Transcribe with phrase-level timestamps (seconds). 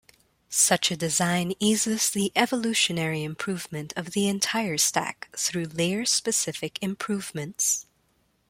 [0.49, 7.85] Such a design eases the evolutionary improvement of the entire stack through layer-specific improvements.